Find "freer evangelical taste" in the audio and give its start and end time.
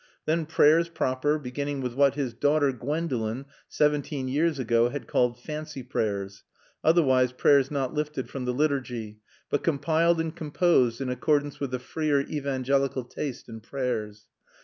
11.77-13.47